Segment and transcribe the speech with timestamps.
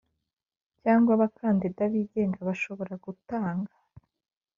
[0.81, 3.71] cyangwa abakandida bigenga bashobora gutanga